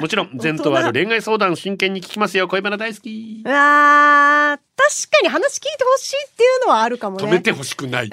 [0.00, 2.48] もちろん前途ある恋愛相談真剣に聞きますよ。
[2.48, 3.42] 恋バナ大好き。
[3.44, 7.24] うわー確かに話聞いてほしいっていうのはあるかもね。
[7.24, 8.06] 止めてほしくない。
[8.06, 8.10] い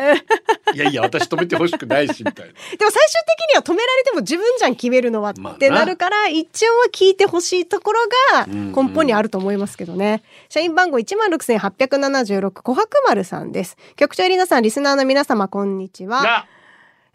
[0.77, 2.51] やいや私止めてほしくないしみたいな。
[2.77, 5.85] でも最終的には止められても自分じゃん決めるのはってな。
[5.85, 7.99] るから、一応は聞いてほしいところ
[8.33, 10.23] がん根本にあると思いますけどね。
[10.49, 13.77] 社員番号16,876小白丸さんです。
[13.95, 16.21] 局長エリナさん、リスナーの皆様、こんにちは。
[16.21, 16.45] が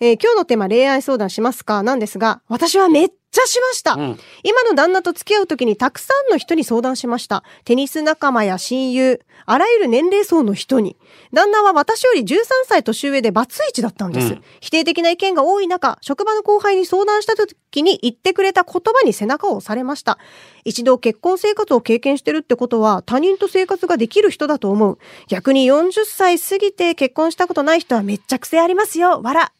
[0.01, 1.83] えー今日のテーマ恋愛相談しますか？
[1.83, 3.95] なんですが、私はめっちゃしました。
[3.95, 7.43] うん今の旦那と付き合う時にたくさんの人に相談しました。
[7.65, 10.97] テニス仲間や親友、あらゆる年齢層の人に。
[11.33, 14.35] 旦那は私より13歳年上でバツイチだったんです。
[14.35, 20.19] うん否定的な意見が多い中、職場の後輩に相談した時に言ってくれた言葉に背中を押されました。
[20.65, 24.99] 一度結婚生活を経験してるってことは他人と生活ができる人だと思う。
[25.29, 29.21] 逆に40歳過ぎて結婚したことない人はめっちゃ癖ありますよ。
[29.23, 29.53] わら。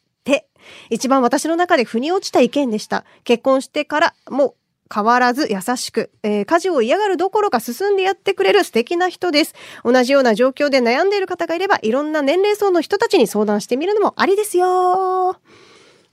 [0.89, 3.05] 一番私の中で腑に落ちた意見でした。
[3.23, 4.55] 結婚してからも
[4.93, 9.55] 変わらず優しく、えー家事を嫌がるどころか進んでやってくれる素敵な人です。
[9.83, 15.37] 同じような状況で悩んでいる方がいれば、いろんな年齢層の人たちに相談してみるのもありですよ。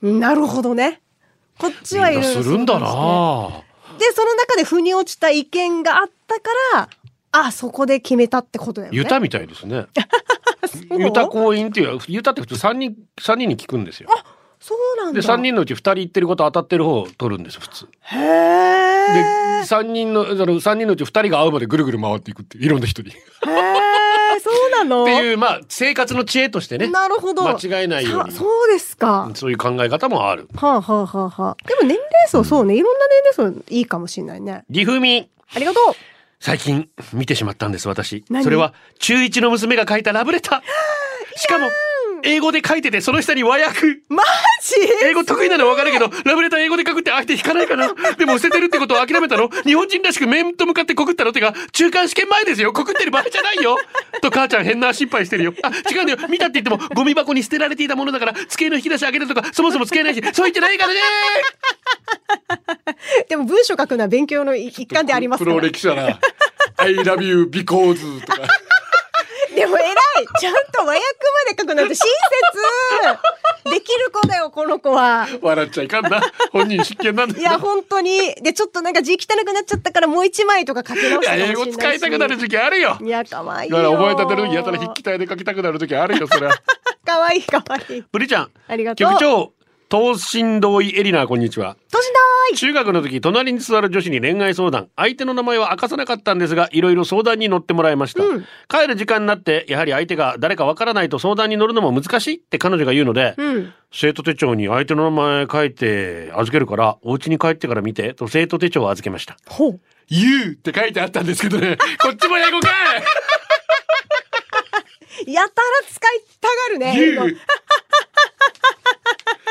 [0.02, 1.02] なるほどね。
[1.58, 2.80] こっちはいろいろみんなするんだな
[3.98, 6.88] で、その中で腑に落ちた意見があったから、
[7.32, 8.98] あ、そこで決めたってことだよね。
[8.98, 9.86] ユタみたいですね
[10.90, 14.08] ユタ婚姻っていうユタって普通三人三人に聞くんですよ
[14.60, 15.20] そうなんだ。
[15.20, 19.60] で三人のうち二人言ってること当たってる方を取るんです普通へー。
[19.60, 23.16] で三人のその三人のうち二人が会うまでぐるぐる回っていくっていういろんな人にそ
[23.48, 25.04] うなの？
[25.06, 27.42] ていうまあ生活の知恵としてねなるほど。
[27.42, 29.30] 間違えないようにさそうですか。
[29.34, 31.56] そういう考え方もあるはあはあはあはあ。
[31.66, 32.74] でも年齢層、そうね。
[32.76, 34.64] いろんな年齢層いいかもしれないね。
[34.70, 35.94] リフミありがとう。
[36.38, 38.44] 最近見てしまったんです私何？
[38.44, 41.66] それは中一の娘が書いたラブレターしかも
[42.22, 44.22] 英語で書いててその下に和訳マ
[44.62, 44.74] ジ？
[45.04, 47.92] 英語得意なのはわかるけど、ラブレター英語で書くって相手引かないかな。
[48.16, 49.48] でも捨ててるってことを諦めたの？
[49.64, 51.32] 日本人らしく面と向かって告ったの？
[51.32, 53.76] てか、中間試験前ですよ告ってる場合じゃないよ
[54.22, 55.54] と母ちゃん変な心配してるよ。
[55.62, 56.18] あ、違うんだよ。
[56.28, 61.00] 見たって言っても、ゴミ箱に捨てられていたものだから、机の引き出し開けるとか、そもそも使えないし、そう言ってないからね
[63.28, 65.60] でも文章書くのは勉強の一環でありますから。
[65.60, 66.18] 歴者な。
[66.76, 68.42] I love you because とか。
[69.60, 69.94] でも偉い
[70.40, 72.06] ちゃんと和訳まで書くなんて親
[73.64, 75.28] 切できる子だよ、この子は。
[75.42, 76.20] 笑っちゃいかんな。
[76.50, 78.34] 本人失見なんだいや、本当に。
[78.36, 82.96] で、ちょっとなんか字汚くなっちゃったからもう一枚とか書き直していや英語使いたくなる時期あるよ。
[83.02, 83.90] いや、かわいいだよ。
[83.92, 86.54] から覚えたてる時やたら筆記体で書きたくなる時あるよ、それは。
[87.04, 88.04] かわいい、かわいい。
[88.10, 88.50] ブリちゃん。
[88.66, 89.10] ありがとう。
[89.10, 89.52] 局長、
[89.90, 91.76] 等身同意エリナこんにちは。
[91.90, 103.72] 年だーい中学の時隣に座る女子に恋愛相談相手の名前は明かさなかったんですがいろいろ相談に乗ってもらいました、うん帰る時間になってやはり相手が誰かわからないと相談に乗るのも難しいって彼女が言うので、うん。
[103.90, 109.80] 生徒手帳に相手の名前書いて預けるからお家に帰ってから見てと生徒手帳を預けましたほう。
[110.06, 112.68] You って書いてあったんですけどね こっちも英語か
[115.26, 116.94] いやたら使いたがるね。
[116.96, 117.36] You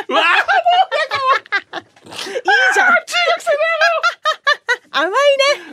[0.10, 1.84] わあ、いい
[2.74, 2.88] じゃん。
[2.88, 3.54] 中学生だ
[4.94, 5.02] ろ。
[5.02, 5.14] 甘いね。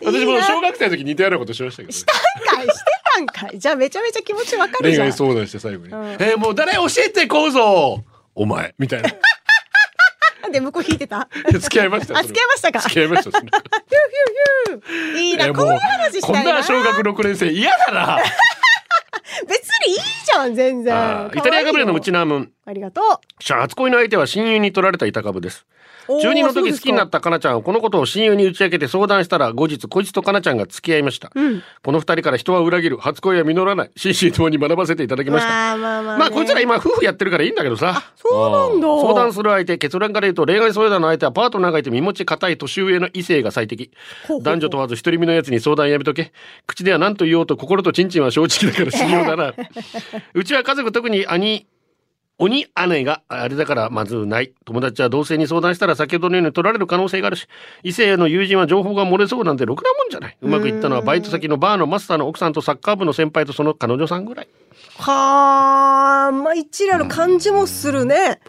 [0.04, 2.04] 私も小学生の時似たようなことしましたけど、ね。
[2.04, 3.58] たんかいしてたんかい。
[3.58, 5.12] じゃあめちゃめちゃ気持ちわかるじゃん愛。
[5.12, 5.92] 相談して最後に。
[5.92, 9.10] んえーもう誰教えてこうぞお前みたいな。
[10.42, 11.28] な んで向こう引いてた。
[11.50, 12.22] 付き合いました。
[12.22, 12.80] 付き合いましたか。
[12.80, 13.38] 付き合いました。
[13.38, 16.62] ヒューヒューヒューいいな、えーこういう話したこんいな。
[16.62, 18.18] 小学六年生嫌だな。
[19.48, 21.30] 別にいいじゃん、全然。
[21.34, 23.00] イタリアガブレのうちなもんありがと
[23.40, 25.66] 初恋の相手は親友に取られた板株です。
[26.08, 31.30] う中二の時好きになっったかなちゃんはこのことを親友に打ち明けて相談したら後日こいつとかなちゃんが付き合いました。
[31.34, 35.48] うんこの二人から人は裏切る初恋は実らない心身ともに学ばせていただきました。
[35.48, 38.12] まあまあまあ、ね、まあこいつら今夫婦やってるからいいんだけどさ。
[38.16, 43.92] そうなんだ相談する相手、結論から言うと恋愛相談の相手はパートナーがいて身持ち固い年上の異性が最適。
[44.42, 46.32] 男女問わず一人身のやつに相談やめとけ。
[46.66, 49.54] 口では何と言おうと心とチンチンは正直だから信用だな。
[50.34, 51.66] うちは家族特に兄、
[52.38, 54.52] 鬼姉があれだからまずない。
[54.64, 57.46] 友達は同性に相談したら先ほどのように取られる可能性があるし、
[57.82, 60.36] 異性の友人は情報が漏れそうなんてろくなもんじゃない。
[60.40, 64.48] うまくいったのはバイト先のバーのマスターの奥さんとサッカー部の先輩とその彼女さんぐらい。
[64.98, 68.40] はあまあ一理ある感じもするね、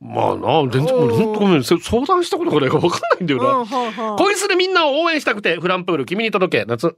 [0.00, 3.50] まあな、全然、本当ごめん、そ相談したことがないから分かんないんだようん、な。
[3.50, 6.96] はあはあ恋するみんなを応援したくて、フランプール、君に届け、夏。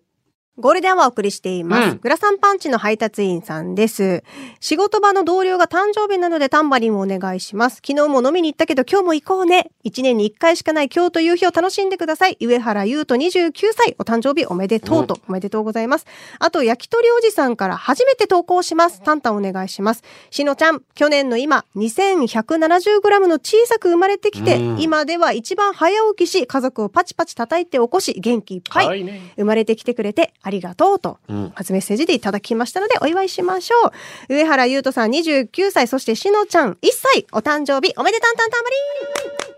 [0.60, 1.90] ゴールデンはお送りしています。
[1.90, 4.22] うんグラサンパンチの配達員さんです。
[4.60, 7.76] 仕事場の同僚が誕生日なのでタンバリンをお願いします。
[7.76, 9.70] 昨日も飲みに行ったけど今日も行こうね。
[9.84, 12.36] 一年に一回しかない今日という日を楽しんでください。
[12.40, 16.06] 上原優斗29歳、お誕生日おめでとうと、おめでとうございます。
[16.38, 19.00] あと、焼き鳥おじさんから初めて投稿します。
[19.02, 20.02] タンタンお願いします。
[20.30, 28.86] しのちゃん、去年の今、2170g の小さく生まれてきて、うん今では一番早起きし、家族をパチパチ叩いて起こし、元気いっぱい。
[28.86, 29.32] はいね。
[29.36, 33.92] 生まれてきてくれてありがとうと、うん初メッセージでいただきましたのでお祝いしましょ
[34.30, 34.34] う。
[34.34, 38.76] 上原優斗さん29歳、そしてしのちゃん1歳、お誕生日おめでたんたんたんまり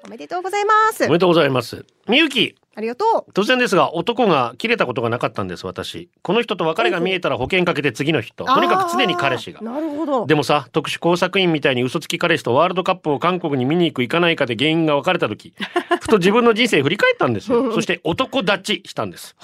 [0.06, 1.12] おめでとうございますおめ。
[1.14, 1.84] でとうございます。
[2.08, 3.30] みゆき、ありがとう。
[3.32, 6.08] 突然ですが、男が切れたことがなかったんです、私。
[6.22, 8.44] この人と別れが見えたら保険かけて次の人。
[8.44, 9.60] とにかく常に彼氏が。
[9.60, 10.26] なるほど。
[10.26, 15.52] でもさ、特殊工作員みたいに嘘つき彼氏とワールドカップを韓国に見に行く行かないかで原因が分かれた時、
[16.00, 17.72] ふと自分の人生振り返ったんですよ。
[17.72, 19.34] そして男立ちしたんです。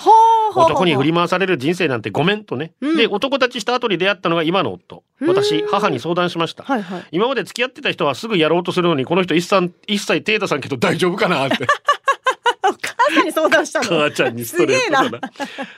[0.55, 2.73] 男に振り回される人生なんてごめんとね。
[2.81, 5.03] うんで、男立ちした後に出会ったのが今の夫。
[5.21, 6.63] 私、うん母に相談しました。
[6.63, 7.05] はいはい。
[7.11, 11.67] 今まで付き合ってた人はすぐやろうとするのに、この人一切、一切手出さんけど大丈夫かなって。
[12.69, 13.85] お母さんに相談したの？
[13.87, 15.21] 母ちゃんにストレートだな。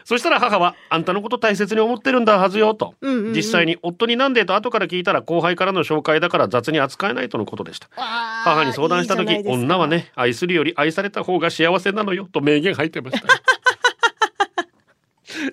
[0.05, 2.94] そしたら母は、あんたのこと大切に思ってるんだはずよと。
[3.01, 7.88] うんうんうん実際に夫になんでと後から聞いたら後輩からの紹介だから雑に扱えないとのことでした。
[7.94, 9.87] 母母に相談した時、女は。
[9.87, 13.27] ね、愛するより愛された方が幸せなのよと名言入ってました。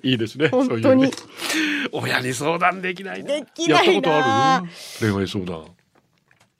[0.03, 0.49] いいですね。
[0.49, 1.11] 本当にそういうね
[1.91, 3.41] 親に相談できないね。
[3.41, 4.61] できないなやったことあ
[5.01, 5.13] る？
[5.13, 5.65] 恋愛相談。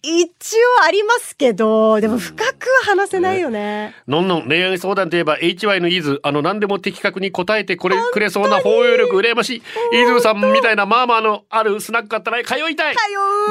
[0.07, 3.95] 一応ありますけど、でも深くは話せないよね。
[4.07, 9.57] のんのん恋愛相談といえば HY のイズあの何でも的確に答えてこれくれそうな包容力羨ましい。
[9.57, 12.95] イズさんみたいなまあまあのあるスナックあったら通いたい。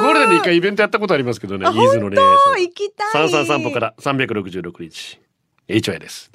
[0.01, 2.63] ゴールデンで一回イベントやったことありますけどねあイズの恋愛相談。
[2.63, 3.13] 行きたい。
[3.13, 5.21] 三三散歩から366日。
[5.69, 6.31] HY です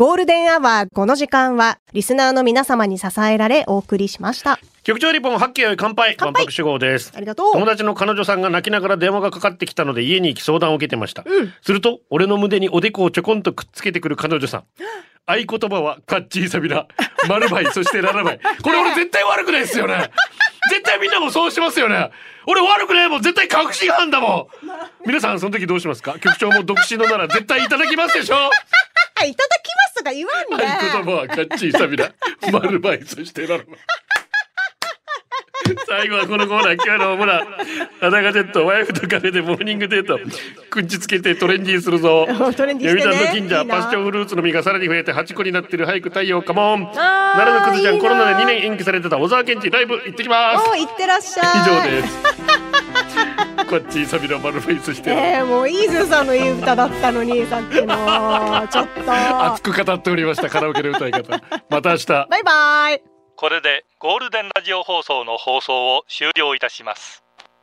[0.00, 4.58] ゴールデンアワー、この時間は、リスナーの皆様に支えられ、お送りしました。
[4.82, 6.14] 局長リポン八景より乾杯。
[6.16, 6.32] 乾杯。
[6.32, 7.12] 万博主号です。
[7.14, 7.52] ありがとう。
[7.52, 11.52] 友達の彼女さんが泣きながら電話がかかってきたので家に行き相談を受けてました、うん。
[11.60, 14.64] すると俺の胸におでこをちょこんとくっつけてくる彼女さん。
[15.26, 16.86] 合言葉はカッチーサビラ
[17.28, 18.40] マルバイそしてララバイ。
[18.62, 20.10] これ俺絶対悪くないですよね。
[20.70, 22.10] 絶対みんなもそうしますよね。
[22.46, 23.22] 俺悪くないもん。
[23.22, 24.48] 絶対確信犯だも
[25.04, 25.06] ん。
[25.06, 26.18] 皆さんその時どうしますか？
[26.18, 28.36] 局長も独身のなら絶対いただきますでしょ？
[28.36, 28.50] あ、
[29.26, 30.66] いただきますとか言わんね。
[30.66, 32.12] 合言葉はカッチーサビラ
[32.52, 33.66] マルバイそしてララバイ
[35.86, 37.44] 最後はこのコーナー今日のほら
[38.00, 40.18] 裸ジェットワイフとカフェでモーニングデート。
[40.70, 42.26] くんちつけてトレンディーするぞ。
[42.56, 43.14] トレンディーしてね。
[43.14, 43.66] の近所いいな。
[43.66, 47.98] パッションフルーツの実がさらに増えて8個になってる早く太陽カモン奈良のくずちゃいいな。
[47.98, 50.70] んコロナで2年延期されてた小沢健二ライブ行ってきます。
[50.70, 51.46] お、いってらっしゃい。
[51.60, 52.18] 以上です
[53.70, 58.66] こっちサビラマルフェイスして、えー、もうイーズーさんのいい歌だったのに、さっきの。
[58.68, 59.44] ちょっと。
[59.52, 63.02] 熱く語っておりましたカラオケの歌い方 また明日バイバイ。
[63.36, 67.22] これでゴールデンラジオ放送の放送を終了いたします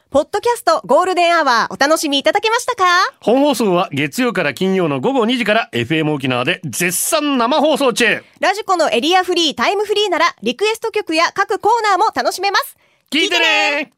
[0.10, 2.84] ポッドキャストゴールデンアワーお楽しみいただけましたか？
[3.20, 12.78] 本放送は月曜から金曜の午後2時から FM 沖縄で絶賛生放送中ラジコのエリアフリー、タイムフリーならリクエスト曲や各コーナーも楽しめます。
[13.12, 13.92] 聞いてね